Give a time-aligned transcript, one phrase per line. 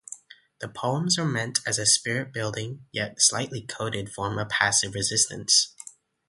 [0.61, 5.75] The poems were meant as a spirit-building, yet slightly coded form of passive resistance.